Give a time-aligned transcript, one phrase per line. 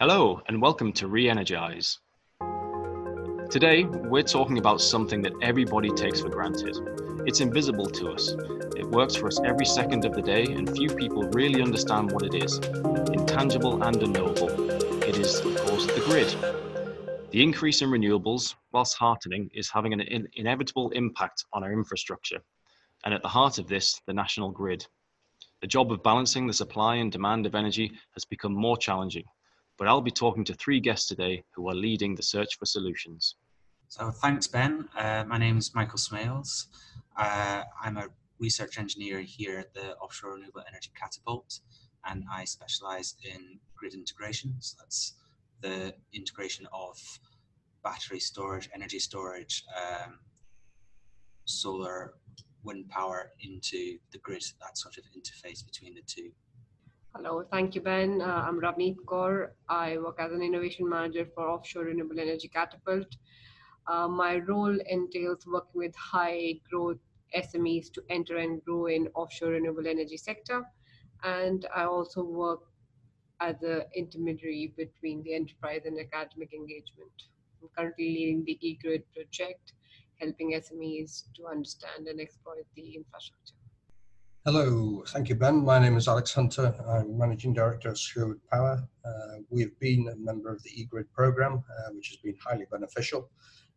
[0.00, 1.98] Hello, and welcome to Re Energize.
[3.50, 6.74] Today, we're talking about something that everybody takes for granted.
[7.26, 8.32] It's invisible to us.
[8.78, 12.22] It works for us every second of the day, and few people really understand what
[12.22, 12.56] it is
[13.12, 14.48] intangible and unknowable.
[15.04, 16.34] It is, of course, the grid.
[17.30, 22.40] The increase in renewables, whilst heartening, is having an in- inevitable impact on our infrastructure.
[23.04, 24.86] And at the heart of this, the national grid.
[25.60, 29.24] The job of balancing the supply and demand of energy has become more challenging
[29.80, 33.36] but I'll be talking to three guests today who are leading the search for solutions.
[33.88, 34.86] So thanks, Ben.
[34.94, 36.66] Uh, my name is Michael Smailes.
[37.16, 41.60] Uh, I'm a research engineer here at the Offshore Renewable Energy Catapult,
[42.04, 44.54] and I specialise in grid integration.
[44.58, 45.14] So that's
[45.62, 46.98] the integration of
[47.82, 50.18] battery storage, energy storage, um,
[51.46, 52.16] solar,
[52.64, 56.32] wind power into the grid, that sort of interface between the two.
[57.16, 58.22] Hello, thank you, Ben.
[58.22, 59.48] Uh, I'm Ravneet Kaur.
[59.68, 63.16] I work as an innovation manager for Offshore Renewable Energy Catapult.
[63.88, 66.98] Uh, my role entails working with high growth
[67.36, 70.62] SMEs to enter and grow in offshore renewable energy sector.
[71.24, 72.60] And I also work
[73.40, 77.24] as an intermediary between the enterprise and academic engagement.
[77.60, 79.72] I'm currently leading the eGrid project,
[80.20, 83.59] helping SMEs to understand and exploit the infrastructure.
[84.46, 85.62] Hello, thank you, Ben.
[85.62, 86.74] My name is Alex Hunter.
[86.88, 88.82] I'm Managing Director of Sherwood Power.
[89.04, 93.28] Uh, we've been a member of the eGrid program, uh, which has been highly beneficial.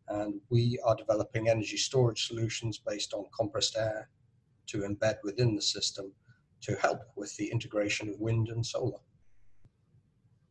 [0.08, 4.08] And we are developing energy storage solutions based on compressed air
[4.68, 6.10] to embed within the system
[6.62, 9.00] to help with the integration of wind and solar.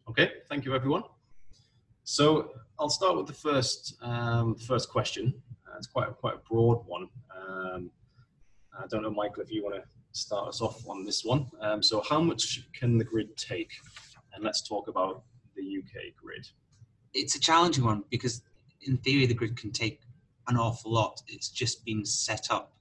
[0.07, 1.05] Okay, thank you, everyone.
[2.03, 5.33] So I'll start with the first um, first question.
[5.67, 7.09] Uh, it's quite a, quite a broad one.
[7.35, 7.89] Um,
[8.77, 9.83] I don't know, Michael, if you want to
[10.13, 11.47] start us off on this one.
[11.59, 13.71] Um, so, how much can the grid take?
[14.33, 15.23] And let's talk about
[15.55, 16.47] the UK grid.
[17.13, 18.41] It's a challenging one because,
[18.81, 20.01] in theory, the grid can take
[20.47, 21.21] an awful lot.
[21.27, 22.73] It's just been set up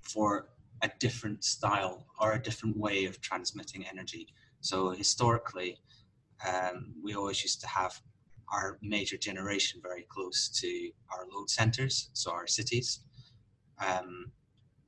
[0.00, 0.48] for
[0.82, 4.28] a different style or a different way of transmitting energy.
[4.60, 5.78] So, historically,
[6.46, 8.00] um, we always used to have
[8.52, 13.00] our major generation very close to our load centers, so our cities.
[13.86, 14.32] Um,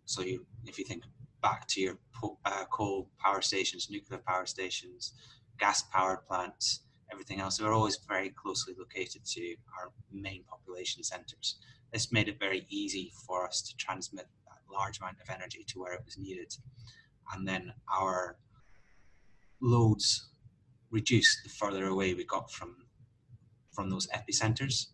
[0.06, 1.04] so, you, if you think
[1.42, 1.98] back to your
[2.44, 5.12] uh, coal power stations, nuclear power stations,
[5.58, 6.80] gas powered plants,
[7.10, 7.58] everything else.
[7.58, 11.56] They were always very closely located to our main population centres.
[11.92, 15.80] This made it very easy for us to transmit that large amount of energy to
[15.80, 16.54] where it was needed.
[17.34, 18.36] And then our
[19.60, 20.28] loads
[20.90, 22.76] reduced the further away we got from
[23.72, 24.88] from those epicenters.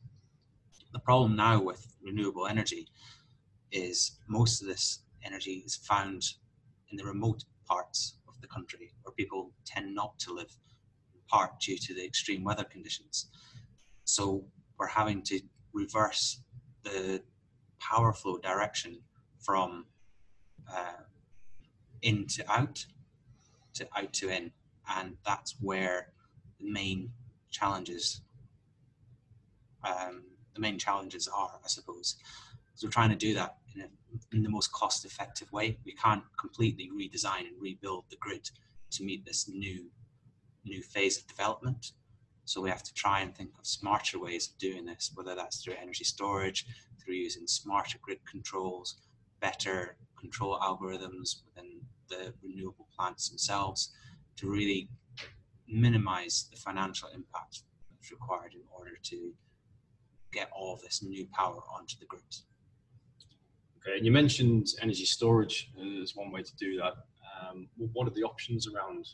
[0.92, 2.86] The problem now with renewable energy
[3.72, 6.22] is most of this energy is found
[6.90, 10.52] in the remote parts of the country where people tend not to live,
[11.14, 13.28] in part due to the extreme weather conditions.
[14.04, 14.44] So
[14.78, 15.40] we're having to
[15.72, 16.40] reverse
[16.82, 17.22] the
[17.80, 19.00] power flow direction
[19.38, 19.86] from
[20.74, 21.02] uh,
[22.02, 22.84] in to out
[23.74, 24.50] to out to in,
[24.96, 26.12] and that's where
[26.58, 27.10] the main
[27.50, 28.22] challenges
[29.84, 30.22] um,
[30.54, 32.16] the main challenges are, I suppose.
[32.74, 33.57] So we're trying to do that
[34.32, 35.78] in, the most cost effective way.
[35.84, 38.50] We can't completely redesign and rebuild the grid
[38.92, 39.90] to meet this new
[40.64, 41.92] new phase of development.
[42.44, 45.62] So we have to try and think of smarter ways of doing this, whether that's
[45.62, 46.66] through energy storage,
[46.98, 48.96] through using smarter grid controls,
[49.40, 53.92] better control algorithms within the renewable plants themselves
[54.36, 54.88] to really
[55.68, 59.32] minimize the financial impact that's required in order to
[60.32, 62.22] get all this new power onto the grid.
[63.96, 65.70] And you mentioned energy storage
[66.02, 66.94] as one way to do that.
[67.40, 69.06] Um, what are the options around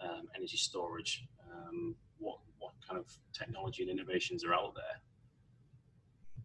[0.00, 1.24] um, energy storage?
[1.50, 5.00] Um, what what kind of technology and innovations are out there?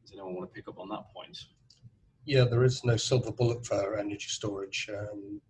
[0.02, 1.38] Does anyone want to pick up on that point?
[2.26, 4.90] Yeah, there is no silver bullet for energy storage.
[4.90, 5.42] Um,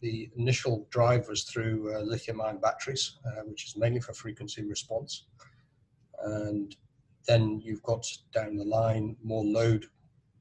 [0.00, 5.26] the initial drive was through uh, lithium-ion batteries, uh, which is mainly for frequency response,
[6.24, 6.76] and
[7.26, 9.86] then you've got down the line more load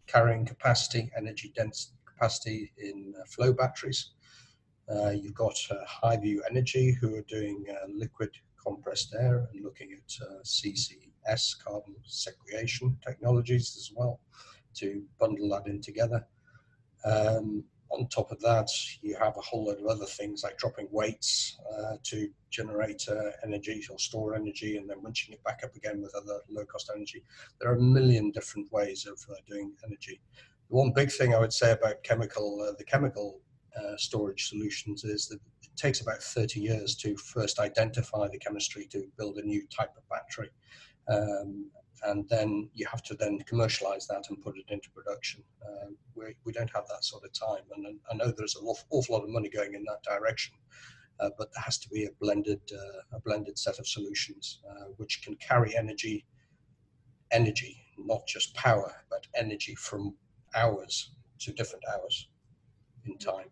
[0.08, 4.12] carrying capacity, energy dense capacity in uh, flow batteries.
[4.94, 8.32] Uh, you've got uh, Highview Energy who are doing uh, liquid
[8.64, 14.20] compressed air and looking at uh, CCS, carbon sequestration technologies as well
[14.76, 16.26] to bundle that in together.
[17.06, 18.68] Um, on top of that,
[19.02, 23.32] you have a whole lot of other things like dropping weights uh, to generate uh,
[23.44, 26.92] energy or store energy and then winching it back up again with other low cost
[26.96, 27.24] energy.
[27.60, 30.20] There are a million different ways of uh, doing energy.
[30.70, 33.40] The one big thing I would say about chemical, uh, the chemical
[33.78, 38.88] uh, storage solutions is that it takes about 30 years to first identify the chemistry
[38.92, 40.50] to build a new type of battery.
[41.08, 41.70] Um,
[42.06, 45.44] and then you have to then commercialize that and put it into production.
[45.66, 47.64] Uh, we, we don't have that sort of time.
[47.76, 50.56] And I know there's an awful, awful lot of money going in that direction.
[51.20, 54.86] Uh, but there has to be a blended uh, a blended set of solutions uh,
[54.98, 56.26] which can carry energy
[57.32, 60.16] energy not just power but energy from
[60.56, 62.30] hours to different hours
[63.06, 63.50] in time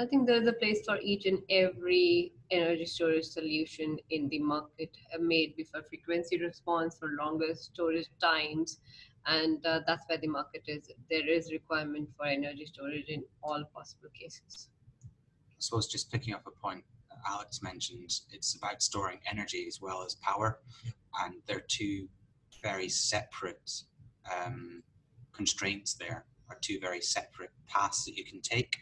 [0.00, 4.96] I think there's a place for each and every energy storage solution in the market
[5.20, 8.78] made before frequency response for longer storage times.
[9.26, 10.90] And uh, that's where the market is.
[11.10, 14.70] There is requirement for energy storage in all possible cases.
[15.04, 16.82] I suppose just picking up a point
[17.28, 20.60] Alex mentioned, it's about storing energy as well as power,
[21.22, 22.08] and they're two
[22.62, 23.70] very separate
[24.34, 24.82] um,
[25.34, 25.92] constraints.
[25.92, 26.24] There.
[26.48, 28.76] Are two very separate paths that you can take,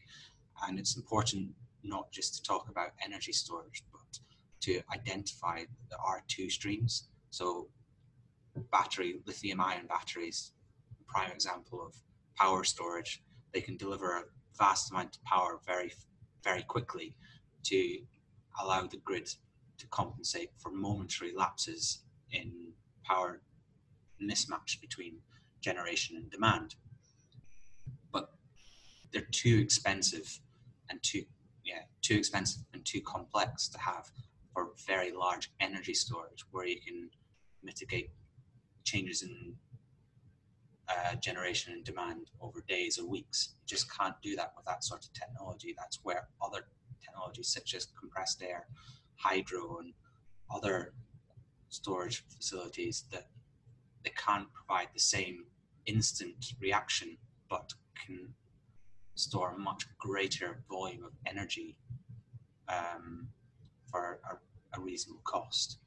[0.66, 1.50] and it's important
[1.82, 4.18] not just to talk about energy storage, but
[4.60, 5.62] to identify
[6.04, 7.08] are two streams.
[7.30, 7.68] So,
[8.72, 10.52] battery, lithium-ion batteries,
[11.00, 11.94] a prime example of
[12.36, 13.22] power storage.
[13.52, 14.24] They can deliver a
[14.58, 15.92] vast amount of power very
[16.44, 17.16] very quickly
[17.64, 17.98] to
[18.60, 19.28] allow the grid
[19.78, 22.02] to compensate for momentary lapses
[22.32, 22.52] in
[23.04, 23.40] power
[24.22, 25.18] mismatch between
[25.60, 26.74] generation and demand.
[28.12, 28.30] But
[29.12, 30.40] they're too expensive
[30.90, 31.22] and too
[31.64, 34.10] yeah too expensive and too complex to have
[34.52, 37.10] for very large energy storage where you can
[37.62, 38.10] mitigate
[38.84, 39.54] changes in
[40.88, 43.50] uh, generation and demand over days or weeks.
[43.54, 45.74] You just can't do that with that sort of technology.
[45.76, 46.66] That's where other
[47.04, 48.66] technologies such as compressed air,
[49.16, 49.92] hydro, and
[50.50, 50.94] other
[51.68, 53.28] storage facilities that
[54.02, 55.44] they can't provide the same
[55.86, 57.18] instant reaction,
[57.50, 57.72] but
[58.06, 58.34] can
[59.18, 61.76] store a much greater volume of energy
[62.68, 63.28] um,
[63.90, 65.78] for a, a reasonable cost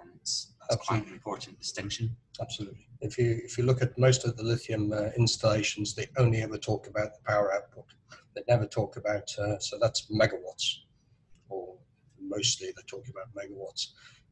[0.00, 0.98] and it's, that's Absolutely.
[0.98, 2.16] quite an important distinction.
[2.40, 2.86] Absolutely.
[3.00, 6.58] If you if you look at most of the lithium uh, installations, they only ever
[6.58, 7.86] talk about the power output.
[8.34, 10.66] They never talk about uh, so that's megawatts,
[11.48, 11.76] or
[12.20, 13.88] mostly they talk about megawatts.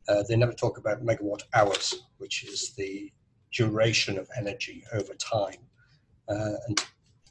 [0.09, 3.11] Uh, they never talk about megawatt hours, which is the
[3.53, 5.63] duration of energy over time.
[6.29, 6.85] Uh, and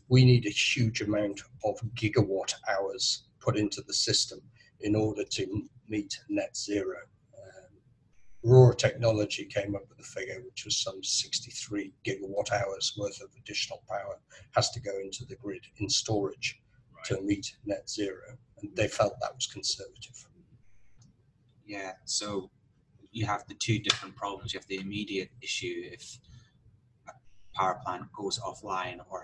[0.10, 4.40] we need a huge amount of gigawatt hours put into the system
[4.82, 6.98] in order to meet net zero.
[7.38, 13.22] Um, Aurora Technology came up with a figure which was some 63 gigawatt hours worth
[13.22, 14.20] of additional power
[14.52, 16.62] has to go into the grid in storage
[16.96, 17.06] right.
[17.06, 18.38] to meet net zero.
[18.62, 20.28] And they felt that was conservative.
[21.66, 22.50] Yeah, so
[23.12, 24.54] you have the two different problems.
[24.54, 26.20] You have the immediate issue if
[27.08, 27.12] a
[27.56, 29.24] power plant goes offline or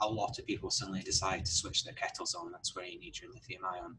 [0.00, 2.52] a lot of people suddenly decide to switch their kettles on.
[2.52, 3.96] That's where you need your lithium ion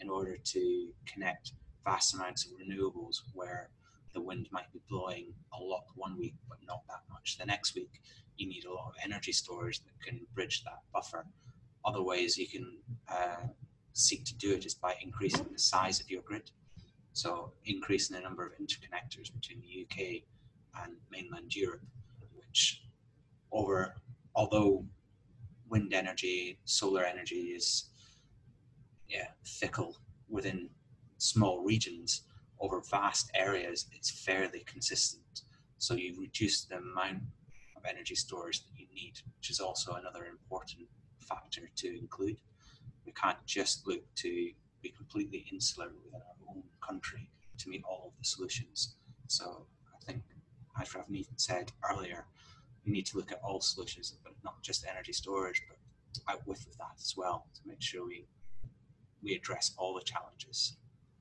[0.00, 1.52] in order to connect
[1.84, 3.70] vast amounts of renewables where
[4.12, 5.26] the wind might be blowing
[5.58, 8.00] a lot one week but not that much the next week.
[8.36, 11.26] You need a lot of energy storage that can bridge that buffer.
[11.84, 12.78] Other ways you can
[13.08, 13.46] uh,
[13.92, 16.50] seek to do it is by increasing the size of your grid.
[17.12, 21.80] So increasing the number of interconnectors between the uk and mainland europe
[22.34, 22.82] which
[23.52, 23.94] over
[24.34, 24.84] although
[25.68, 27.90] wind energy solar energy is
[29.08, 29.96] yeah fickle
[30.28, 30.68] within
[31.18, 32.22] small regions
[32.60, 35.42] over vast areas, it's fairly consistent.
[35.78, 37.22] So you reduce the amount
[37.76, 42.38] of energy storage that you need, which is also another important factor to include.
[43.04, 44.50] We can't just look to
[44.82, 48.96] be completely insular within our own country to meet all of the solutions.
[49.28, 50.22] So I think,
[50.80, 52.26] as Ravneet said earlier,
[52.86, 55.76] we need to look at all solutions, but not just energy storage, but
[56.32, 58.24] out with that as well to make sure we
[59.22, 60.76] we address all the challenges.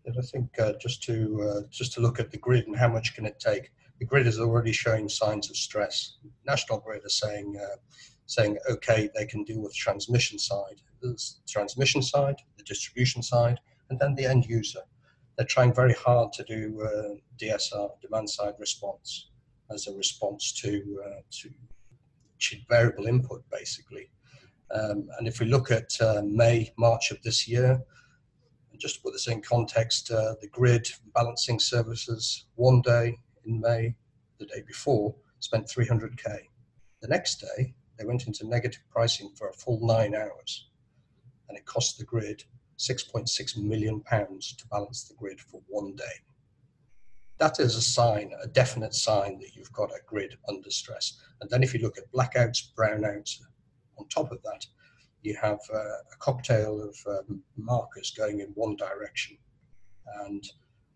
[0.06, 2.88] And I think uh, just to uh, just to look at the grid and how
[2.88, 3.72] much can it take.
[4.00, 6.18] The grid is already showing signs of stress.
[6.46, 7.78] National Grid are saying uh,
[8.26, 10.82] saying okay, they can deal with transmission side.
[11.02, 14.82] There's transmission side, the distribution side, and then the end user.
[15.38, 19.30] They're trying very hard to do uh, DSR, demand side response,
[19.72, 21.50] as a response to uh, to
[22.70, 24.10] variable input, basically.
[24.72, 27.82] Um, and if we look at uh, May, March of this year,
[28.78, 33.96] just to put this in context, uh, the grid balancing services one day in May,
[34.38, 36.40] the day before, spent 300k.
[37.02, 40.68] The next day, they went into negative pricing for a full nine hours,
[41.48, 42.44] and it cost the grid
[42.78, 46.04] 6.6 million pounds to balance the grid for one day.
[47.38, 51.20] That is a sign, a definite sign that you've got a grid under stress.
[51.42, 53.42] And then if you look at blackouts, brownouts,
[53.98, 54.65] on top of that,
[55.22, 59.38] you have uh, a cocktail of um, markers going in one direction.
[60.22, 60.44] And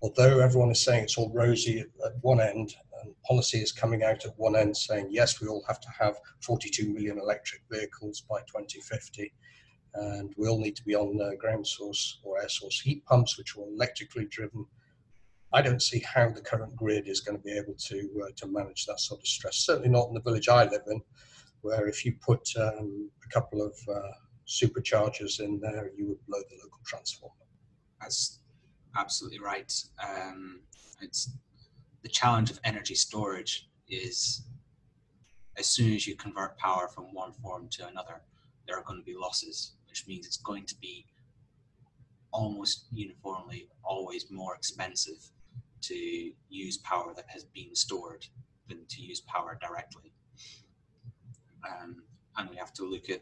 [0.01, 4.25] although everyone is saying it's all rosy at, one end, and policy is coming out
[4.25, 8.39] at one end saying, yes, we all have to have 42 million electric vehicles by
[8.41, 9.33] 2050,
[9.95, 13.37] and we all need to be on uh, ground source or air source heat pumps,
[13.37, 14.65] which are electrically driven.
[15.51, 18.47] I don't see how the current grid is going to be able to uh, to
[18.47, 19.57] manage that sort of stress.
[19.57, 21.01] Certainly not in the village I live in,
[21.61, 24.11] where if you put um, a couple of uh,
[24.47, 27.33] superchargers in there, you would blow the local transformer.
[27.99, 28.39] That's
[28.95, 29.71] absolutely right.
[30.03, 30.61] Um,
[31.01, 31.31] it's
[32.03, 34.43] the challenge of energy storage is
[35.57, 38.21] as soon as you convert power from one form to another,
[38.67, 41.05] there are going to be losses, which means it's going to be
[42.31, 45.31] almost uniformly always more expensive
[45.81, 48.25] to use power that has been stored
[48.67, 50.11] than to use power directly.
[51.67, 52.03] Um,
[52.37, 53.21] and we have to look at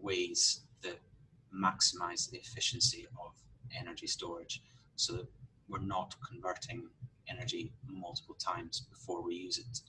[0.00, 1.00] ways that
[1.54, 3.32] maximize the efficiency of
[3.78, 4.62] energy storage
[4.96, 5.26] so that
[5.68, 6.88] we're not converting
[7.28, 9.80] energy multiple times before we use it.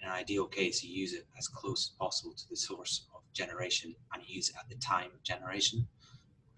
[0.00, 3.22] In an ideal case, you use it as close as possible to the source of
[3.32, 5.86] generation and use it at the time of generation.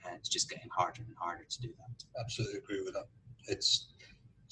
[0.05, 2.05] And it's just getting harder and harder to do that.
[2.21, 3.07] Absolutely agree with that.
[3.47, 3.89] It's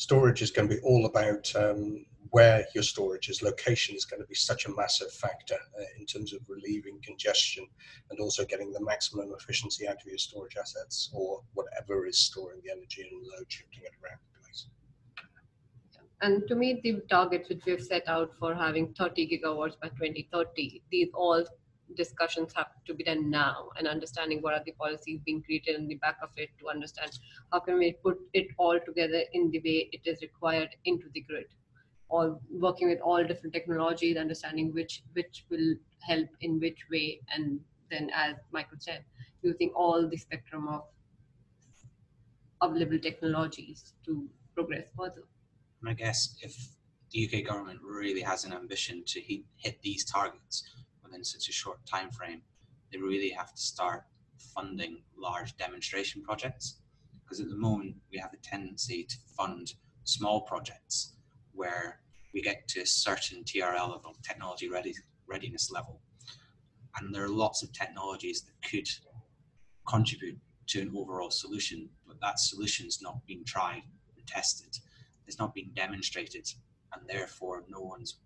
[0.03, 3.41] storage is going to be all about um, where your storage is.
[3.41, 7.65] Location is going to be such a massive factor uh, in terms of relieving congestion
[8.11, 12.61] and also getting the maximum efficiency out of your storage assets or whatever is storing
[12.65, 14.67] the energy and load shifting it around the place.
[16.21, 20.83] And to meet the targets which we've set out for having 30 gigawatts by 2030,
[20.91, 21.47] these all
[21.97, 25.87] discussions have to be done now and understanding what are the policies being created in
[25.89, 27.19] the back of it to understand
[27.53, 31.21] how can we put it all together in the way it is required into the
[31.21, 31.47] grid
[32.13, 37.59] or working with all different technologies, understanding which which will help in which way, and
[37.91, 39.03] then as Michael said,
[39.43, 40.83] using all the spectrum of
[42.61, 45.25] available technologies to progress further.
[45.81, 46.55] And I guess if
[47.11, 50.65] the UK government really has an ambition to hit, hit these targets
[51.12, 52.40] within such a short time frame,
[52.90, 54.04] they really have to start
[54.54, 56.78] funding large demonstration projects.
[57.23, 61.12] Because at the moment, we have a tendency to fund small projects
[61.52, 62.00] where
[62.33, 64.95] we get to a certain TRL level, technology ready,
[65.26, 66.00] readiness level.
[66.97, 68.88] And there are lots of technologies that could
[69.87, 70.38] contribute
[70.69, 73.83] to an overall solution, but that solution is not being tried
[74.16, 74.78] and tested.
[75.26, 76.50] It's not being demonstrated,
[76.95, 78.19] and therefore no one's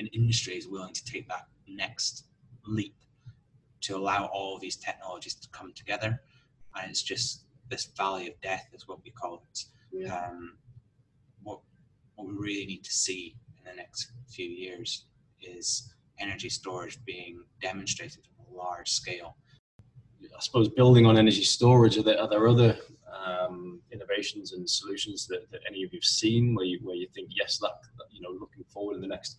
[0.00, 2.24] in in industry is willing to take that next
[2.66, 2.96] leap
[3.82, 6.20] to allow all of these technologies to come together.
[6.74, 9.64] And it's just this valley of death is what we call it.
[9.92, 10.26] Yeah.
[10.26, 10.56] Um,
[11.42, 11.60] what
[12.18, 15.06] we really need to see in the next few years
[15.40, 19.36] is energy storage being demonstrated on a large scale.
[20.22, 22.76] I suppose building on energy storage, are there, are there other
[23.26, 27.30] um, innovations and solutions that, that, any of you've seen where you, where you think,
[27.34, 27.72] yes, that,
[28.10, 29.38] you know, looking forward in the next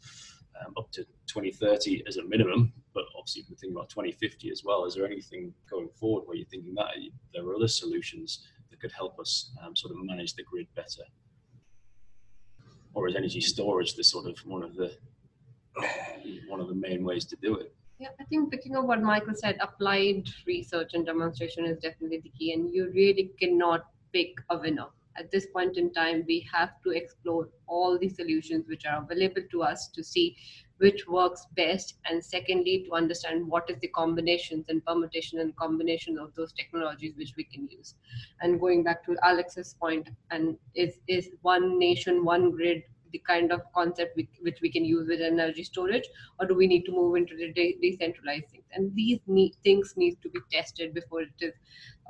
[0.66, 4.86] um, up to 2030 as a minimum, but obviously we think about 2050 as well.
[4.86, 6.88] Is there anything going forward where you're thinking that
[7.34, 11.04] there are other solutions that could help us um, sort of manage the grid better?
[12.94, 14.92] or is energy storage the sort of one of the
[16.48, 17.74] one of the main ways to do it?
[18.00, 22.30] Yeah, I think picking up what Michael said, applied research and demonstration is definitely the
[22.30, 24.88] key, and you really cannot pick a winner.
[25.18, 29.44] At this point in time, we have to explore all the solutions which are available
[29.52, 30.36] to us to see
[30.78, 36.18] which works best and secondly to understand what is the combinations and permutation and combination
[36.18, 37.96] of those technologies which we can use.
[38.42, 43.52] And going back to alex's point and is is one nation one grid the kind
[43.52, 46.08] of concept we, which we can use with energy storage
[46.40, 48.64] or do we need to move into the de- decentralized things?
[48.74, 51.54] And these need, things need to be tested before it is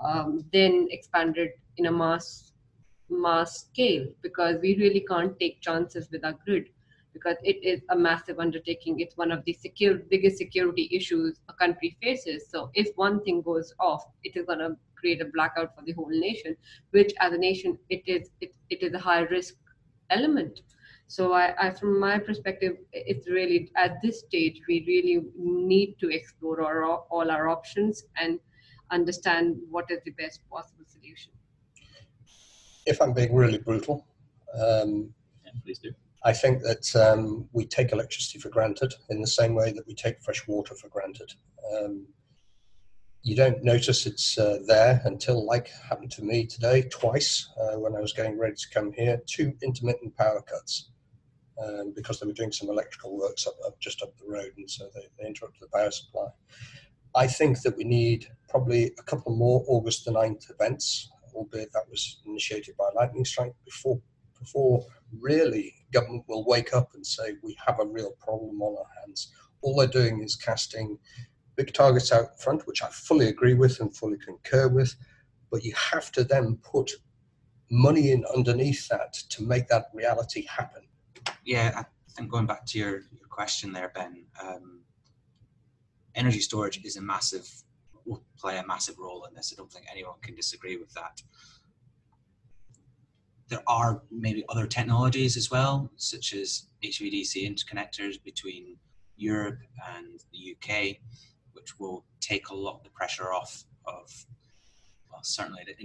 [0.03, 2.50] um, then expanded in a mass
[3.12, 6.70] mass scale because we really can't take chances with our grid
[7.13, 9.00] because it is a massive undertaking.
[9.00, 12.46] It's one of the secure, biggest security issues a country faces.
[12.50, 15.91] So if one thing goes off, it is going to create a blackout for the
[15.94, 16.56] whole nation,
[16.91, 19.56] which as a nation, it is it, it is a high risk
[20.10, 20.62] element.
[21.08, 26.10] So I, I, from my perspective, it's really at this stage we really need to
[26.10, 28.39] explore our, all our options and
[28.91, 31.34] understand what is the best possible solution.
[32.86, 34.06] If I'm being really brutal,
[34.54, 35.14] um,
[35.46, 35.92] yeah, please do.
[36.24, 39.96] I think that um, we take electricity for granted in the same way that we
[39.96, 41.34] take fresh water for granted.
[41.76, 42.06] Um,
[43.24, 47.96] you don't notice it's uh, there until, like happened to me today, twice uh, when
[47.96, 50.90] I was getting ready to come here, two intermittent power cuts
[51.64, 54.70] um, because they were doing some electrical works up, up, just up the road, and
[54.70, 56.28] so they, they interrupted the power supply.
[57.14, 61.90] I think that we need probably a couple more August the 9th events, albeit that
[61.90, 64.02] was initiated by Lightning Strike before
[64.40, 64.86] before
[65.20, 69.32] really government will wake up and say we have a real problem on our hands.
[69.62, 70.98] All they're doing is casting
[71.56, 74.96] big targets out front, which I fully agree with and fully concur with,
[75.52, 76.92] but you have to then put
[77.70, 80.84] money in underneath that to make that reality happen.
[81.46, 81.86] Yeah, I
[82.16, 84.82] think going back to your, your question there, Ben, um,
[86.16, 87.50] energy storage is a massive,
[88.05, 89.53] will play a massive role in this.
[89.53, 91.22] I don't think anyone can disagree with that.
[93.50, 98.77] There are maybe other technologies as well, such as HVDC interconnectors between
[99.17, 99.60] Europe
[99.96, 100.98] and the UK,
[101.51, 104.25] which will take a lot of the pressure off of,
[105.12, 105.75] well, certainly the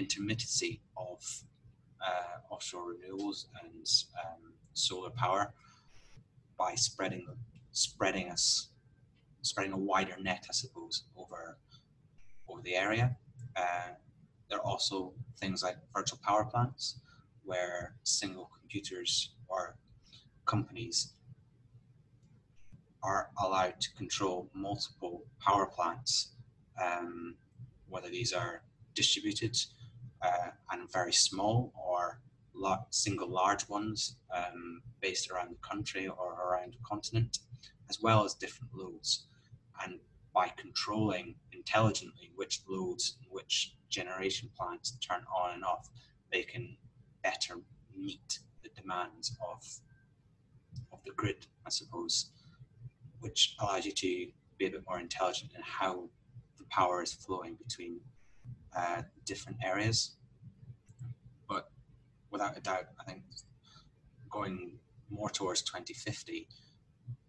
[0.00, 1.44] intermittency of
[2.04, 3.86] uh, offshore renewables and
[4.24, 5.52] um, solar power
[6.58, 7.26] by spreading
[7.72, 8.69] spreading us
[9.42, 11.58] spreading a wider net, I suppose, over
[12.48, 13.16] over the area.
[13.56, 13.90] Uh,
[14.48, 17.00] there are also things like virtual power plants,
[17.44, 19.76] where single computers or
[20.46, 21.12] companies
[23.02, 26.32] are allowed to control multiple power plants,
[26.82, 27.36] um,
[27.88, 28.62] whether these are
[28.94, 29.56] distributed
[30.22, 32.20] uh, and very small or
[32.90, 37.38] single large ones um, based around the country or around the continent,
[37.88, 39.26] as well as different loads.
[39.84, 40.00] And
[40.34, 45.88] by controlling intelligently which loads and which generation plants turn on and off,
[46.32, 46.76] they can
[47.22, 47.56] better
[47.96, 49.64] meet the demands of
[50.92, 52.30] of the grid, I suppose,
[53.20, 54.26] which allows you to
[54.58, 56.08] be a bit more intelligent in how
[56.58, 58.00] the power is flowing between
[58.76, 60.16] uh, different areas.
[61.48, 61.70] But
[62.30, 63.22] without a doubt, I think
[64.30, 66.48] going more towards 2050,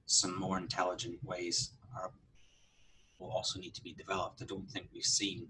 [0.06, 2.12] some more intelligent ways are
[3.22, 4.42] will also need to be developed.
[4.42, 5.48] I don't think we've seen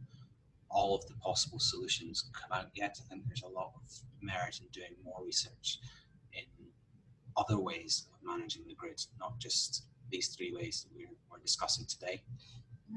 [0.70, 3.00] all of the possible solutions come out yet.
[3.04, 3.82] I think there's a lot of
[4.22, 5.80] merit in doing more research
[6.34, 6.46] in
[7.38, 11.86] other ways of managing the grid, not just these three ways that we're, we're discussing
[11.86, 12.24] today.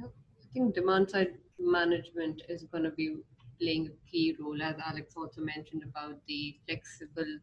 [0.02, 0.08] I
[0.52, 3.16] think demand side management is going to be
[3.60, 7.38] playing a key role, as Alex also mentioned about the flexible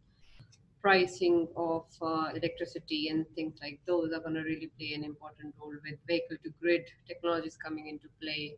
[0.81, 5.53] pricing of uh, electricity and things like those are going to really play an important
[5.59, 8.55] role with vehicle to grid technologies coming into play.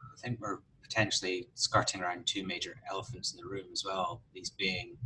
[0.00, 4.50] I think we're potentially skirting around two major elephants in the room as well, these
[4.50, 4.96] being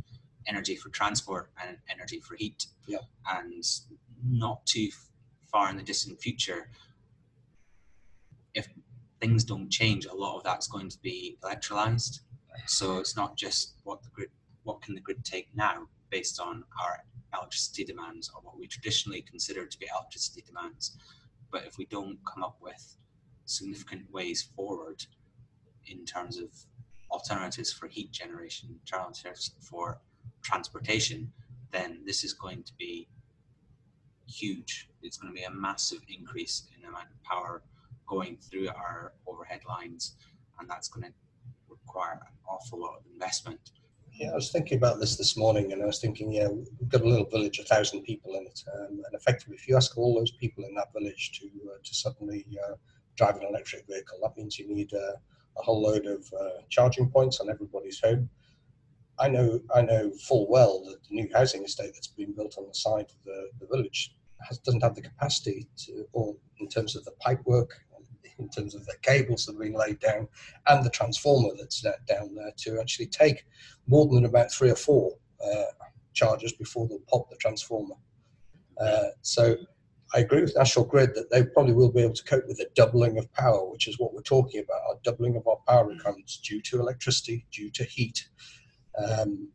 [0.47, 2.67] energy for transport and energy for heat.
[2.87, 3.01] Yep.
[3.31, 3.63] And
[4.27, 4.89] not too
[5.51, 6.69] far in the distant future,
[8.53, 8.67] if
[9.19, 12.21] things don't change, a lot of that's going to be electrolyzed.
[12.65, 14.29] So it's not just what the grid,
[14.63, 16.99] what can the grid take now, based on our
[17.33, 20.97] electricity demands or what we traditionally consider to be electricity demands.
[21.51, 22.97] But if we don't come up with
[23.45, 25.03] significant ways forward
[25.87, 26.49] in terms of
[27.09, 29.99] alternatives for heat generation, alternatives for
[30.43, 31.31] transportation,
[31.71, 33.07] then this is going to be
[34.27, 34.89] huge.
[35.01, 37.61] It's going to be a massive increase in the amount of power
[38.07, 40.15] going through our overhead lines,
[40.59, 41.13] and that's going to
[41.69, 43.71] require an awful lot of investment.
[44.13, 47.01] Yeah, I was thinking about this this morning, and I was thinking, yeah, we've got
[47.01, 50.13] a little village, a thousand people in it, um, and effectively, if you ask all
[50.13, 52.75] those people in that village to uh, to suddenly uh,
[53.15, 55.13] drive an electric vehicle, that means you need uh,
[55.57, 58.29] a whole load of uh, charging points on everybody's home.
[59.19, 62.67] I know, I know full well that the new housing estate that's been built on
[62.67, 64.15] the side of the, the village
[64.47, 67.79] has, doesn't have the capacity to, or in terms of the pipe work
[68.41, 70.27] in terms of the cables that are being laid down
[70.67, 73.45] and the transformer that's down there to actually take
[73.87, 75.63] more than about three or four uh,
[76.13, 77.95] chargers before they'll pop the transformer.
[78.79, 79.55] Uh, so
[80.13, 82.67] I agree with National Grid that they probably will be able to cope with a
[82.75, 86.37] doubling of power, which is what we're talking about, a doubling of our power requirements
[86.37, 88.27] due to electricity, due to heat.
[88.97, 89.49] Um,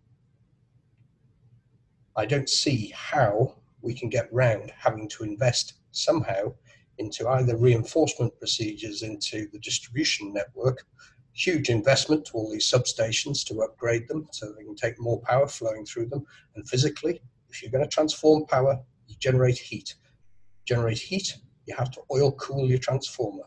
[2.17, 6.55] I don't see how we can get round having to invest somehow
[6.99, 10.85] into either reinforcement procedures into the distribution network,
[11.33, 15.47] huge investment to all these substations to upgrade them so they can take more power
[15.47, 16.25] flowing through them.
[16.55, 19.95] And physically, if you're going to transform power, you generate heat.
[20.65, 23.45] Generate heat, you have to oil cool your transformer.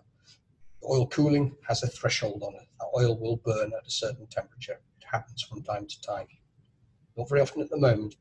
[0.87, 2.67] Oil cooling has a threshold on it.
[2.79, 4.79] The oil will burn at a certain temperature.
[4.99, 6.27] It happens from time to time.
[7.17, 8.15] Not very often at the moment,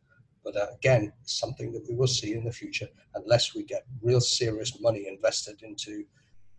[0.44, 4.20] but uh, again, something that we will see in the future unless we get real
[4.20, 6.05] serious money invested into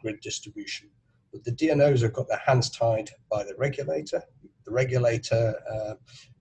[0.02, 0.90] grid distribution.
[1.32, 4.24] But the DNOs have got their hands tied by the regulator.
[4.66, 5.94] The regulator uh,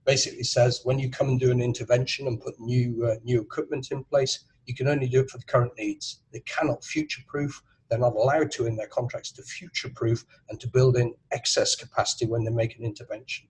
[0.05, 3.91] basically says when you come and do an intervention and put new uh, new equipment
[3.91, 6.21] in place, you can only do it for the current needs.
[6.31, 7.61] They cannot future-proof.
[7.89, 11.75] they're not allowed to in their contracts to future proof and to build in excess
[11.75, 13.47] capacity when they make an intervention.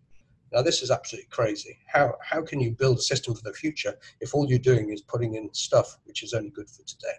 [0.51, 1.77] Now, this is absolutely crazy.
[1.87, 5.01] How, how can you build a system for the future if all you're doing is
[5.01, 7.17] putting in stuff which is only good for today?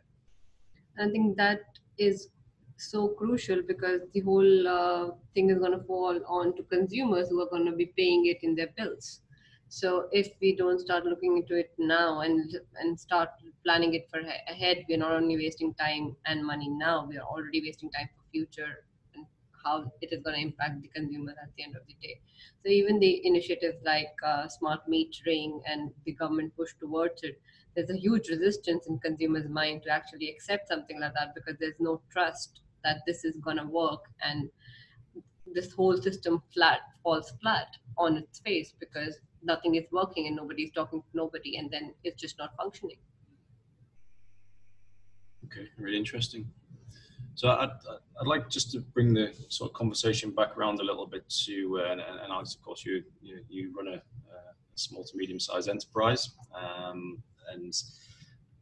[0.98, 1.60] I think that
[1.98, 2.28] is
[2.76, 7.40] so crucial because the whole uh, thing is going to fall on to consumers who
[7.40, 9.20] are going to be paying it in their bills.
[9.68, 13.28] So if we don't start looking into it now and and start
[13.64, 17.62] planning it for ahead, we're not only wasting time and money now, we are already
[17.64, 18.84] wasting time for future
[19.64, 22.20] how it is going to impact the consumer at the end of the day.
[22.62, 27.40] So even the initiatives like uh, smart metering and the government push towards it,
[27.74, 31.78] there's a huge resistance in consumers' mind to actually accept something like that because there's
[31.78, 34.50] no trust that this is going to work and
[35.46, 40.72] this whole system flat falls flat on its face because nothing is working and nobody's
[40.72, 42.98] talking to nobody and then it's just not functioning
[45.44, 46.52] okay really interesting
[47.40, 47.70] so I'd,
[48.20, 51.80] I'd like just to bring the sort of conversation back around a little bit to
[51.80, 54.40] uh, and, and Alex of course you you, you run a, a,
[54.74, 57.22] small to medium sized enterprise um,
[57.54, 57.72] and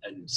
[0.04, 0.30] and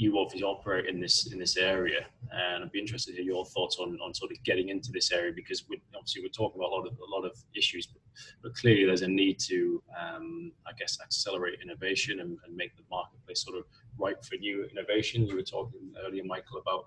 [0.00, 3.44] you obviously operate in this in this area, and I'd be interested to hear your
[3.44, 6.70] thoughts on, on sort of getting into this area because we, obviously we're talking about
[6.70, 8.00] a lot of a lot of issues, but,
[8.42, 12.82] but clearly there's a need to, um, I guess, accelerate innovation and, and, make the
[12.90, 13.64] marketplace sort of
[13.98, 15.26] ripe for new innovation.
[15.26, 16.86] You were talking earlier, Michael, about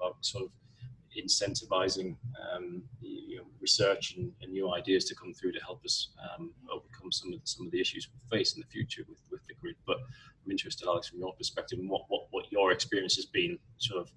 [0.00, 0.50] about sort of
[1.16, 2.16] incentivizing
[2.54, 6.52] um, you know, research and, and, new ideas to come through to help us um,
[6.72, 9.40] overcome some of the, some of the issues we face in the future with, with
[9.48, 9.74] the grid.
[9.86, 9.96] But
[10.44, 14.00] I'm interested, Alex, from your perspective, and what, what, what your experience has been, sort
[14.00, 14.12] of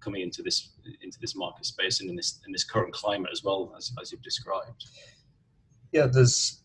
[0.00, 0.70] coming into this
[1.02, 4.12] into this market space and in this in this current climate as well as, as
[4.12, 4.86] you've described.
[5.92, 6.62] Yeah, there's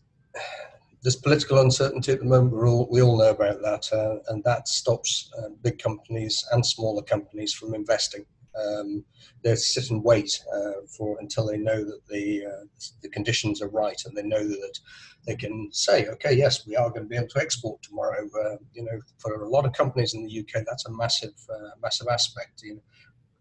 [1.02, 2.54] there's political uncertainty at the moment.
[2.54, 6.64] We all we all know about that, uh, and that stops uh, big companies and
[6.64, 8.24] smaller companies from investing.
[8.56, 9.04] Um,
[9.42, 12.64] they sit and wait uh, for until they know that the uh,
[13.02, 14.78] the conditions are right, and they know that
[15.26, 18.28] they can say, okay, yes, we are going to be able to export tomorrow.
[18.44, 21.70] Uh, you know, for a lot of companies in the UK, that's a massive uh,
[21.82, 22.62] massive aspect.
[22.62, 22.82] You know,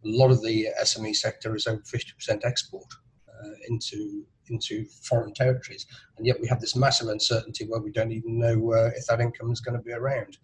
[0.05, 2.87] a lot of the SME sector is over 50% export
[3.43, 5.85] uh, into into foreign territories,
[6.17, 9.21] and yet we have this massive uncertainty where we don't even know uh, if that
[9.21, 10.37] income is going to be around.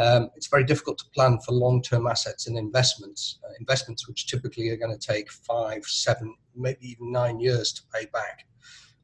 [0.00, 4.70] Um, it's very difficult to plan for long-term assets and investments, uh, investments which typically
[4.70, 8.46] are going to take five, seven, maybe even nine years to pay back.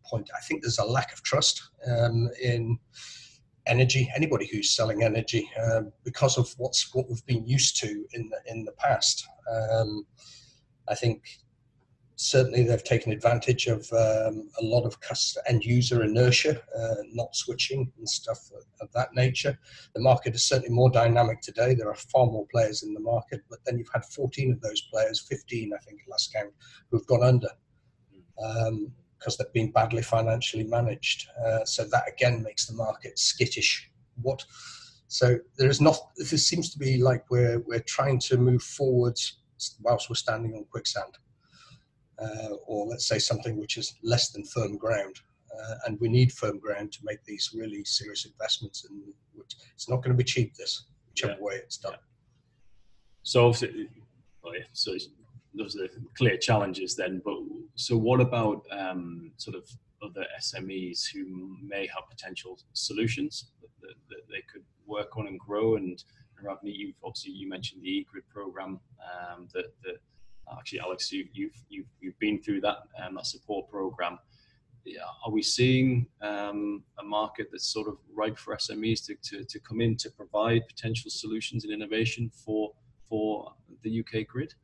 [0.09, 0.31] Point.
[0.37, 2.79] I think there's a lack of trust um, in
[3.67, 4.09] energy.
[4.15, 8.39] Anybody who's selling energy, uh, because of what's what we've been used to in the
[8.47, 9.27] in the past.
[9.53, 10.07] Um,
[10.89, 11.25] I think
[12.17, 14.97] certainly they've taken advantage of um, a lot of
[15.47, 18.51] end user inertia, uh, not switching and stuff
[18.81, 19.59] of, that nature.
[19.95, 21.75] The market is certainly more dynamic today.
[21.75, 24.81] There are far more players in the market, but then you've had 14 of those
[24.93, 26.53] players, 15 I think last count,
[26.91, 27.49] who've gone under
[28.37, 31.29] because um, they've been badly financially managed.
[31.45, 33.91] Uh, so that again makes the market skittish.
[34.23, 34.45] What?
[35.09, 35.97] So there is not.
[36.17, 39.39] This seems to be like we're we're trying to move forwards
[39.83, 41.17] whilst we're standing on quicksand
[42.67, 45.17] or let's say something which is less than firm ground.
[45.57, 48.87] Uh, and we need firm ground to make these really serious investments.
[48.89, 49.03] And
[49.75, 50.55] it's not going to be cheap.
[50.55, 50.85] This
[51.17, 51.45] whichever yeah.
[51.45, 51.93] way it's done.
[51.93, 51.99] Yeah.
[53.23, 54.93] So, oh yeah, so
[55.55, 57.23] those are clear challenges then.
[57.25, 57.35] But
[57.75, 59.69] so, what about um, sort of
[60.03, 65.39] other SMEs who may have potential solutions that, that, that they could work on and
[65.41, 65.77] grow?
[65.77, 66.03] And,
[66.39, 69.97] and Ravneet, you obviously you mentioned the eGrid program um, that that
[70.53, 74.19] actually, Alex, you, you've, you've, you've been through that, um, that support program.
[74.85, 79.45] Yeah, are we seeing um, a market that's sort of ripe for SMEs to, to,
[79.45, 82.73] to come in to provide potential solutions and innovation for,
[83.09, 84.55] for the UK grid?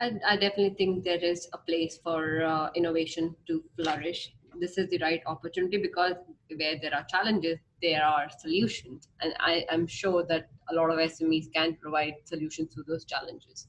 [0.00, 4.32] I, I definitely think there is a place for uh, innovation to flourish.
[4.60, 6.14] This is the right opportunity because
[6.54, 9.08] where there are challenges, there are solutions.
[9.20, 13.68] And I am sure that a lot of SMEs can provide solutions to those challenges.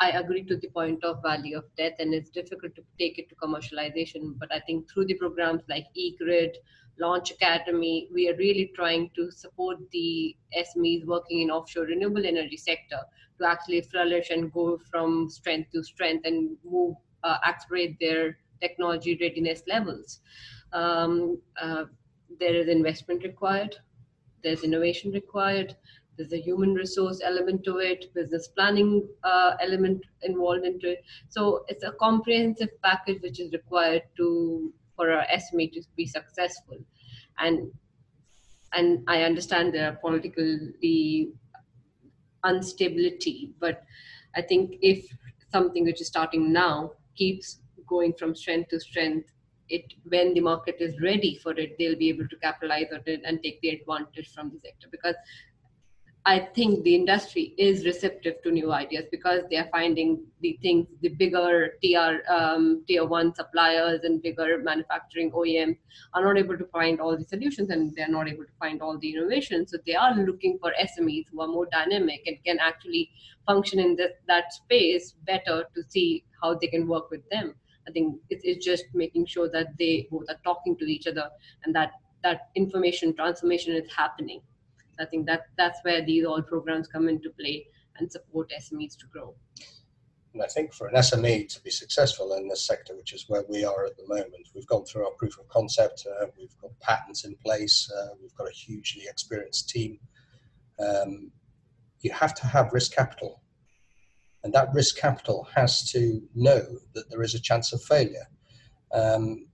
[0.00, 3.28] I agree to the point of value of death, and it's difficult to take it
[3.28, 4.38] to commercialization.
[4.38, 6.54] But I think through the programs like eGrid,
[6.98, 12.56] Launch Academy, we are really trying to support the SMEs working in offshore renewable energy
[12.56, 13.00] sector
[13.38, 19.16] to actually flourish and go from strength to strength and move, uh, accelerate their technology
[19.20, 20.20] readiness levels.
[20.72, 21.84] Um, uh,
[22.38, 23.76] there is investment required,
[24.42, 25.76] there's innovation required,
[26.16, 31.04] there's a human resource element to it, business planning uh, element involved into it.
[31.28, 36.78] So it's a comprehensive package which is required to for our SME to be successful.
[37.38, 37.72] And
[38.74, 41.28] and I understand there are politically
[42.46, 43.50] instability.
[43.58, 43.84] But
[44.34, 45.06] I think if
[45.50, 49.30] something which is starting now keeps going from strength to strength,
[49.72, 53.22] it when the market is ready for it, they'll be able to capitalize on it
[53.24, 55.16] and take the advantage from the sector because
[56.24, 60.86] I think the industry is receptive to new ideas because they are finding the things,
[61.00, 65.78] the bigger tier um, tier one suppliers and bigger manufacturing OEMs
[66.14, 68.80] are not able to find all the solutions and they are not able to find
[68.82, 69.72] all the innovations.
[69.72, 73.10] So they are looking for SMEs who are more dynamic and can actually
[73.44, 77.54] function in this, that space better to see how they can work with them.
[77.88, 81.28] I think it's just making sure that they both are talking to each other
[81.64, 81.92] and that
[82.22, 84.40] that information transformation is happening
[85.00, 87.66] I think that that's where these all programs come into play
[87.98, 89.34] and support SMEs to grow.
[90.32, 93.44] And I think for an SME to be successful in this sector, which is where
[93.48, 96.78] we are at the moment, we've gone through our proof of concept, uh, we've got
[96.80, 99.98] patents in place, uh, we've got a hugely experienced team.
[100.78, 101.32] Um,
[102.00, 103.41] you have to have risk capital.
[104.44, 106.62] And that risk capital has to know
[106.94, 108.26] that there is a chance of failure.
[108.92, 109.46] Um,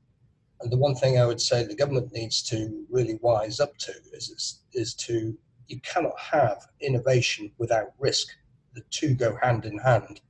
[0.60, 3.92] and the one thing I would say the government needs to really wise up to
[4.12, 5.36] is, is, is to,
[5.68, 8.28] you cannot have innovation without risk.
[8.74, 10.20] The two go hand in hand.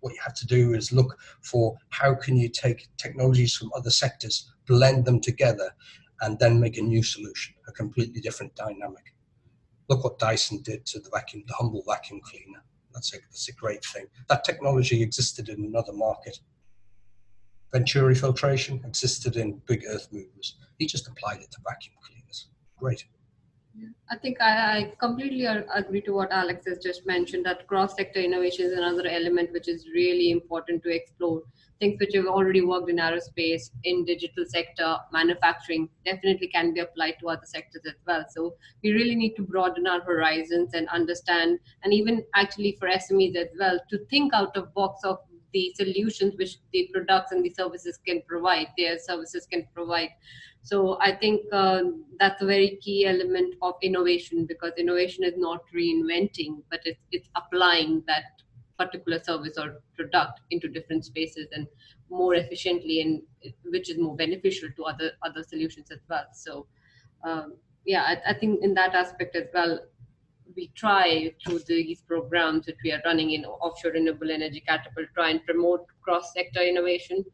[0.00, 3.90] What you have to do is look for how can you take technologies from other
[3.90, 5.70] sectors, blend them together,
[6.20, 9.14] and then make a new solution, a completely different dynamic.
[9.88, 12.62] Look what Dyson did to the vacuum, the humble vacuum cleaner.
[12.94, 14.06] That's a, that's a great thing.
[14.28, 16.38] That technology existed in another market
[17.74, 20.58] Venturi filtration existed in big earth movers.
[20.78, 22.46] He just applied it to vacuum cleaners.
[22.78, 23.04] Great.
[24.10, 28.20] I think I, I, completely agree to what Alex has just mentioned that cross sector
[28.20, 31.42] innovation is another element which is really important to explore.
[31.80, 37.16] Things which have already worked in aerospace, in digital sector, manufacturing definitely can be applied
[37.20, 38.24] to other sectors as well.
[38.30, 43.34] So we really need to broaden our horizons and understand, and even actually for SMEs
[43.34, 45.18] as well, to think out of box of
[45.54, 50.10] the solutions which the products and the services can provide, their services can provide.
[50.62, 51.82] So I think uh,
[52.18, 57.28] that's a very key element of innovation because innovation is not reinventing, but it's, it's
[57.36, 58.42] applying that
[58.78, 61.66] particular service or product into different spaces and
[62.10, 63.22] more efficiently and
[63.64, 66.66] which is more beneficial to other other solutions as well so
[67.24, 69.78] um, yeah I, I, think in that aspect as well
[70.56, 75.30] we try through these programs that we are running in offshore renewable energy catapult try
[75.30, 77.24] and promote cross-sector innovation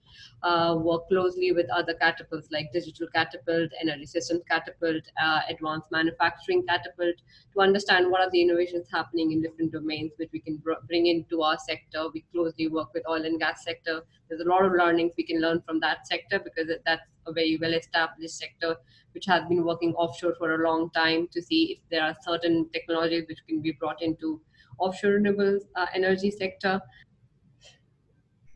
[0.43, 6.65] uh, work closely with other catapults like digital catapult energy systems catapult uh, advanced manufacturing
[6.67, 7.17] catapult
[7.53, 11.07] to understand what are the innovations happening in different domains which we can br- bring
[11.07, 14.73] into our sector we closely work with oil and gas sector there's a lot of
[14.73, 18.77] learnings we can learn from that sector because that's a very well established sector
[19.13, 22.69] which has been working offshore for a long time to see if there are certain
[22.73, 24.41] technologies which can be brought into
[24.79, 26.81] offshore renewable uh, energy sector.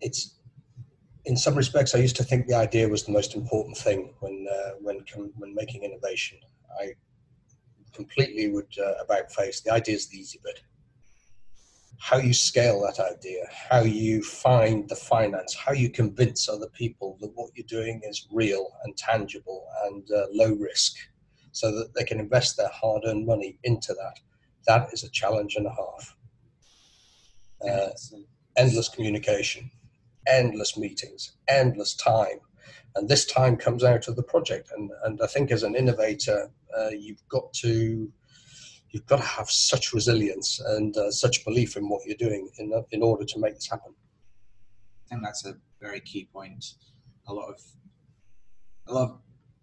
[0.07, 0.21] It's
[1.25, 4.47] in some respects, I used to think the idea was the most important thing when
[4.57, 4.97] uh, when
[5.41, 6.39] when making innovation.
[6.81, 6.95] I
[7.93, 10.61] completely would uh, about face the idea is the easy bit
[11.99, 17.17] how you scale that idea, how you find the finance, how you convince other people
[17.21, 20.97] that what you're doing is real and tangible and uh, low risk
[21.53, 24.19] so that they can invest their hard earned money into that.
[24.67, 26.17] That is a challenge and a half.
[27.67, 27.89] Uh,
[28.57, 29.71] endless communication,
[30.27, 32.41] endless meetings, endless time.
[32.97, 34.71] And this time comes out of the project.
[34.77, 38.13] And, and I think as an innovator, uh, you've got to
[38.91, 42.73] you've got to have such resilience and uh, such belief in what you're doing in,
[42.93, 43.93] in order to make this happen.
[45.05, 46.65] I think that's a very key point.
[47.27, 47.61] A lot of
[48.87, 49.19] a lot of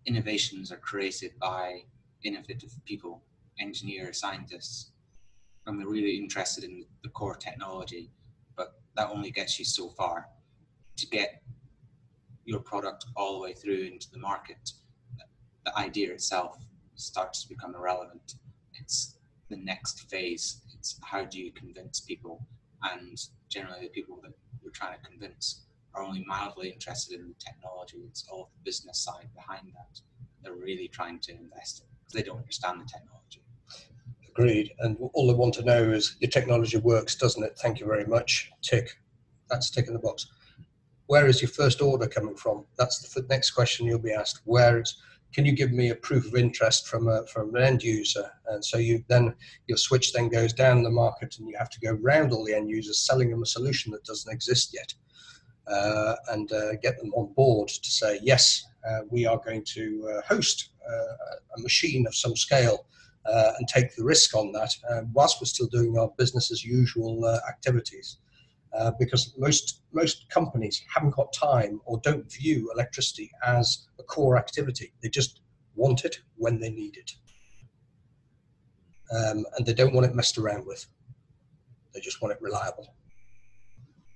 [0.06, 1.84] innovations are created by
[2.24, 3.24] innovative people,
[3.60, 4.92] engineers, scientists,
[5.66, 8.12] and they're really interested in the core technology.
[8.58, 10.28] But that only gets you so far.
[10.98, 11.42] To get
[12.46, 14.72] your product all the way through into the market,
[15.66, 16.58] the idea itself
[16.96, 18.36] starts to become irrelevant.
[18.76, 19.18] It's
[19.50, 20.62] the next phase.
[20.74, 22.46] It's how do you convince people?
[22.84, 23.18] And
[23.50, 25.62] generally, the people that you're trying to convince
[25.94, 27.98] are only mildly interested in the technology.
[28.08, 30.00] It's all the business side behind that.
[30.44, 33.44] They're really trying to invest in because they don't understand the technology.
[34.30, 34.72] Agreed.
[34.80, 37.58] And all they want to know is your technology works, doesn't it?
[37.60, 38.50] Thank you very much.
[38.62, 38.98] Tick.
[39.50, 40.28] That's tick in the box.
[41.12, 42.64] Where is your first order coming from?
[42.78, 44.40] That's the next question you'll be asked.
[44.46, 44.96] Where is
[45.34, 48.32] can you give me a proof of interest from a, from an end user?
[48.48, 49.36] And so you then
[49.68, 52.56] your switch then goes down the market, and you have to go round all the
[52.56, 54.94] end users, selling them a solution that doesn't exist yet,
[55.68, 60.10] uh, and uh, get them on board to say yes, uh, we are going to
[60.16, 61.16] uh, host uh,
[61.58, 62.86] a machine of some scale
[63.26, 64.74] uh, and take the risk on that
[65.12, 68.20] whilst we're still doing our business as usual activities.
[68.74, 74.38] Uh, because most most companies haven't got time or don't view electricity as a core
[74.38, 74.94] activity.
[75.02, 75.42] They just
[75.76, 77.12] want it when they need it,
[79.14, 80.86] um, and they don't want it messed around with.
[81.94, 82.96] They just want it reliable.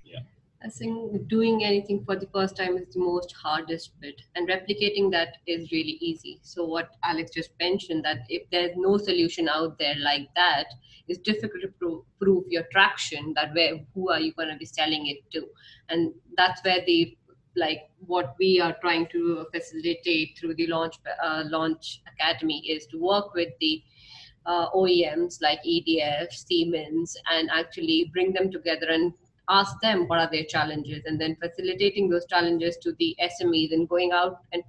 [0.05, 0.19] Yeah,
[0.63, 5.11] I think doing anything for the first time is the most hardest bit, and replicating
[5.11, 6.39] that is really easy.
[6.43, 10.67] So, what Alex just mentioned that if there's no solution out there like that,
[11.09, 13.33] it's difficult to prove, prove your traction.
[13.35, 15.47] That where who are you going to be selling it to,
[15.89, 17.17] and that's where the
[17.57, 22.97] like what we are trying to facilitate through the launch uh, launch academy is to
[22.99, 23.81] work with the
[24.45, 29.13] uh, OEMs like EDF, Siemens, and actually bring them together and
[29.49, 33.87] ask them what are their challenges and then facilitating those challenges to the SMEs and
[33.87, 34.63] going out and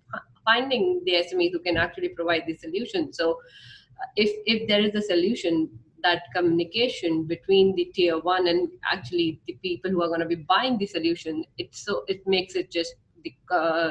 [0.44, 3.12] finding the SMEs who can actually provide the solution.
[3.12, 5.70] So uh, if, if there is a solution,
[6.06, 10.42] that communication between the tier one and actually the people who are going to be
[10.54, 13.90] buying the solution, it so it makes it just the uh,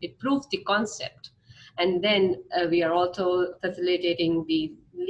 [0.00, 1.30] it proves the concept,
[1.78, 2.22] and then
[2.56, 3.26] uh, we are also
[3.64, 4.62] facilitating the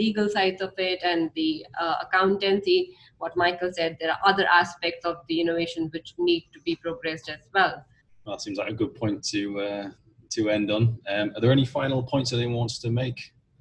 [0.03, 2.81] legal sides of it and the uh, accountancy
[3.21, 7.29] what Michael said, there are other aspects of the innovation which need to be progressed
[7.29, 7.85] as well.
[8.25, 9.91] Well, that seems like a good point to uh,
[10.31, 10.99] to end on.
[11.09, 13.21] Um, are there any final points that anyone wants to make,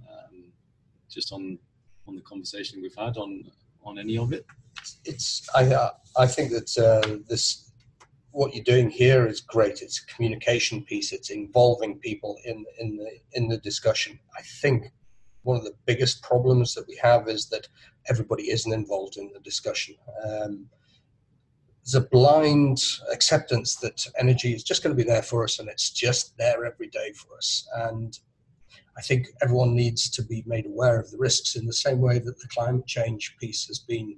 [0.10, 0.52] um,
[1.10, 1.60] just on
[2.10, 3.44] on the conversation we've had on
[3.84, 4.46] on any of it?
[5.06, 7.72] It's I uh, I think that uh, this
[8.32, 9.82] what you're doing here is great.
[9.82, 11.12] It's a communication piece.
[11.12, 14.20] It's involving people in in the in the discussion.
[14.38, 14.92] I think
[15.44, 17.68] one of the biggest problems that we have is that
[18.10, 19.96] everybody isn't involved in the discussion.
[20.28, 20.66] Um,
[21.84, 22.78] there's a blind
[23.12, 26.66] acceptance that energy is just going to be there for us and it's just there
[26.66, 27.68] every day for us.
[27.74, 28.20] And
[29.00, 32.20] I think everyone needs to be made aware of the risks in the same way
[32.20, 34.18] that the climate change piece has been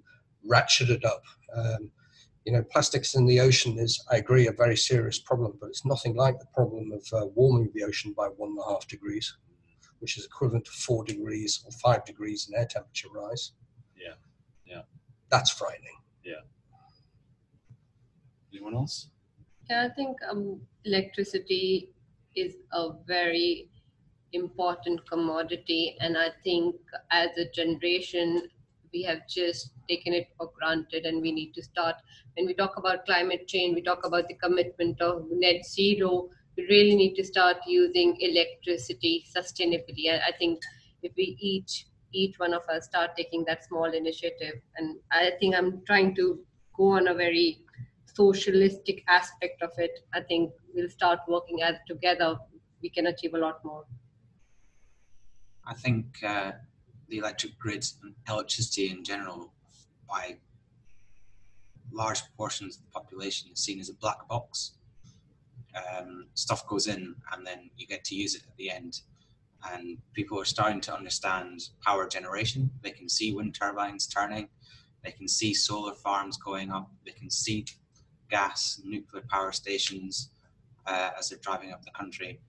[0.49, 1.23] ratcheted up.
[1.55, 1.91] Um,
[2.45, 5.85] you know, plastics in the ocean is, I agree, a very serious problem, but it's
[5.85, 9.37] nothing like the problem of uh, warming the ocean by one and a half degrees
[10.01, 13.53] which is equivalent to four degrees or five degrees in air temperature rise.
[13.95, 14.15] Yeah,
[14.65, 14.81] yeah.
[15.29, 15.99] That's frightening.
[16.25, 16.41] Yeah.
[18.51, 19.09] Anyone else?
[19.69, 21.91] Yeah, I think um, electricity
[22.35, 23.69] is a very
[24.33, 26.75] important commodity, and I think
[27.11, 28.47] as a generation,
[28.93, 31.95] we have just taken it for granted, and we need to start.
[32.35, 36.63] When we talk about climate change, we talk about the commitment of net zero we
[36.67, 40.09] really need to start using electricity sustainably.
[40.09, 40.59] I think
[41.01, 45.55] if we each each one of us start taking that small initiative, and I think
[45.55, 46.39] I'm trying to
[46.75, 47.59] go on a very
[48.05, 49.91] socialistic aspect of it.
[50.13, 52.37] I think we'll start working as together.
[52.81, 53.85] We can achieve a lot more.
[55.65, 56.53] I think uh,
[57.07, 59.53] the electric grid and electricity in general,
[60.09, 60.37] by
[61.91, 64.73] large portions of the population, is seen as a black box
[65.75, 69.01] um, stuff goes in and then you get to use it at the end.
[69.71, 72.71] And people are starting to understand power generation.
[72.81, 74.49] They can see wind turbines turning,
[75.03, 77.65] they can see solar farms going up, they can see
[78.29, 80.29] gas, nuclear power stations
[80.87, 82.39] uh, as they're driving up the country.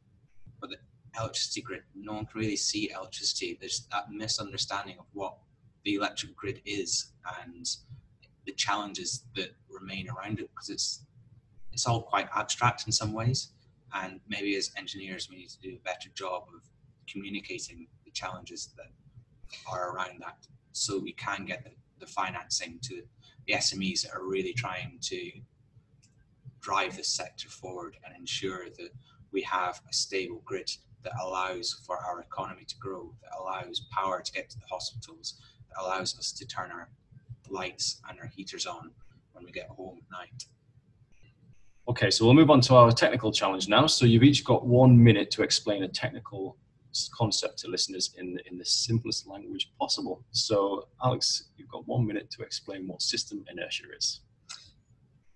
[0.60, 0.70] But
[1.18, 3.58] electricity grid, no one can really see electricity.
[3.60, 5.36] There's that misunderstanding of what
[5.84, 7.68] the electric grid is and
[8.46, 11.04] the challenges that remain around it because it's
[11.72, 13.48] it's all quite abstract in some ways.
[13.94, 16.62] And maybe as engineers, we need to do a better job of
[17.10, 18.90] communicating the challenges that
[19.70, 23.02] are around that so we can get the, the financing to
[23.46, 25.30] the SMEs that are really trying to
[26.60, 28.90] drive the sector forward and ensure that
[29.32, 30.70] we have a stable grid
[31.04, 35.40] that allows for our economy to grow, that allows power to get to the hospitals,
[35.68, 36.88] that allows us to turn our
[37.48, 38.90] lights and our heaters on
[39.32, 40.44] when we get home at night.
[41.88, 43.86] Okay, so we'll move on to our technical challenge now.
[43.86, 46.56] So you've each got one minute to explain a technical
[47.12, 50.24] concept to listeners in the, in the simplest language possible.
[50.30, 54.20] So Alex, you've got one minute to explain what system inertia is.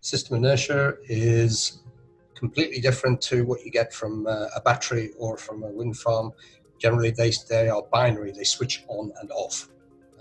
[0.01, 1.80] System inertia is
[2.37, 6.32] completely different to what you get from uh, a battery or from a wind farm.
[6.78, 9.68] Generally, they, they are binary, they switch on and off.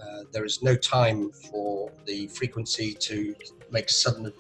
[0.02, 3.36] Uh, there is no time for the frequency to
[3.72, 4.32] make sudden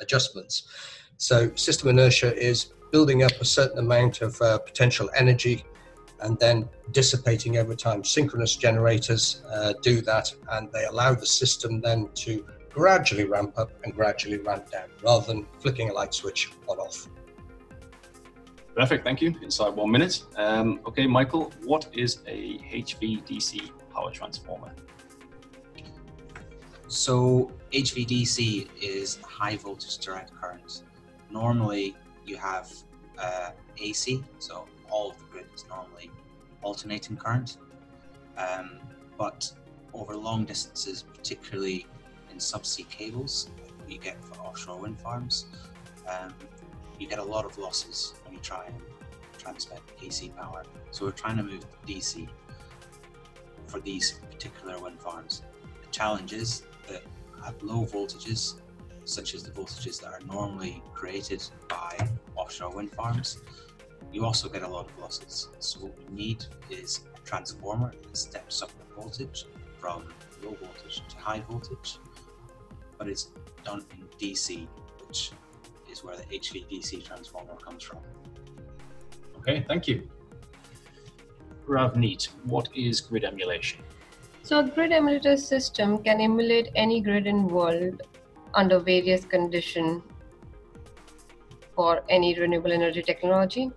[0.00, 0.64] adjustments.
[1.16, 5.64] So system inertia is building up a certain amount of uh, potential energy
[6.22, 8.04] and then dissipating over time.
[8.04, 13.72] Synchronous generators uh, do that and they allow the system then to gradually ramp up
[13.84, 17.08] and gradually ramp down rather than flicking a light switch on off.
[18.76, 19.34] Perfect, thank you.
[19.42, 20.24] Inside one minute.
[20.36, 24.72] Um, okay, Michael, what is a HVDC power transformer?
[26.86, 30.82] So HVDC is high voltage direct current.
[31.30, 32.72] Normally you have
[33.18, 36.10] uh, AC, so all of the grid is normally
[36.62, 37.58] alternating current.
[38.36, 38.78] Um,
[39.18, 39.52] but
[39.92, 41.86] over long distances, particularly
[42.30, 43.50] in subsea cables,
[43.88, 45.46] you get for offshore wind farms,
[46.08, 46.32] um,
[46.98, 48.74] you get a lot of losses when you try and
[49.38, 50.62] transmit AC power.
[50.90, 52.28] So we're trying to move to DC
[53.66, 55.42] for these particular wind farms.
[55.82, 57.02] The challenge is that
[57.46, 58.56] at low voltages,
[59.04, 61.96] such as the voltages that are normally created by
[62.36, 63.38] offshore wind farms,
[64.12, 65.48] you also get a lot of losses.
[65.58, 69.46] So what we need is a transformer that steps up the voltage
[69.78, 70.04] from
[70.42, 71.98] low voltage to high voltage,
[72.98, 73.30] but it's
[73.64, 74.66] done in DC,
[75.06, 75.32] which
[75.90, 77.98] is where the HVDC transformer comes from.
[79.38, 80.08] Okay, thank you.
[81.66, 83.80] Ravneet, what is grid emulation?
[84.42, 88.02] So a grid emulator system can emulate any grid in world
[88.54, 90.02] under various conditions
[91.76, 93.70] for any renewable energy technology.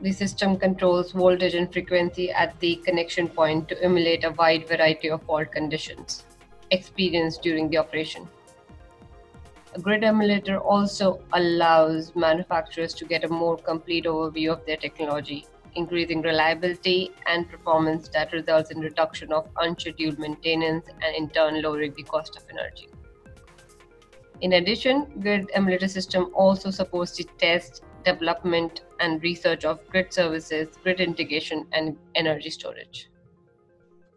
[0.00, 5.10] The system controls voltage and frequency at the connection point to emulate a wide variety
[5.10, 6.24] of fault conditions
[6.70, 8.28] experienced during the operation.
[9.74, 15.46] A grid emulator also allows manufacturers to get a more complete overview of their technology,
[15.74, 21.92] increasing reliability and performance that results in reduction of unscheduled maintenance and in turn lowering
[21.96, 22.88] the cost of energy.
[24.40, 30.68] In addition, grid emulator system also supports the test, development, and research of grid services,
[30.82, 33.08] grid integration, and energy storage.